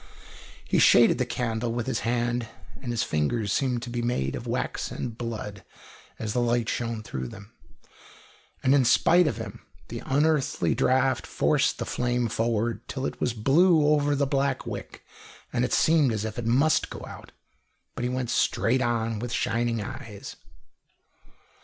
[0.65, 2.47] He shaded the candle with his hand,
[2.81, 5.63] and his fingers seemed to be made of wax and blood
[6.17, 7.53] as the light shone through them.
[8.63, 9.59] And in spite of him
[9.89, 15.05] the unearthly draught forced the flame forward, till it was blue over the black wick,
[15.53, 17.31] and it seemed as if it must go out.
[17.93, 20.35] But he went straight on, with shining eyes.